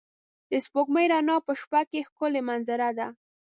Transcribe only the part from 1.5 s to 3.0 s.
شپه کې ښکلی منظره